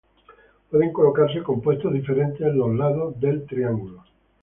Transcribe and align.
Pueden 0.71 0.91
colocarse 0.91 1.43
compuestos 1.43 1.93
diferentes 1.93 2.41
en 2.41 2.57
los 2.57 2.73
lados 2.75 3.19
del 3.19 3.45
triángulo. 3.45 4.03